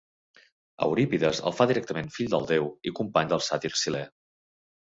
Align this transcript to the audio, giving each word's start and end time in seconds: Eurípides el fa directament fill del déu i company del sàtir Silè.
Eurípides 0.85 1.41
el 1.51 1.55
fa 1.59 1.67
directament 1.73 2.09
fill 2.17 2.31
del 2.33 2.49
déu 2.55 2.67
i 2.93 2.97
company 3.01 3.33
del 3.35 3.47
sàtir 3.49 3.73
Silè. 3.83 4.03